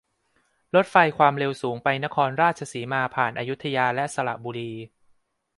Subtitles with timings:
[0.75, 4.71] รถไฟความเร็วสูงไปนครราชสีมา ผ่านอยุธยาและสระบุรี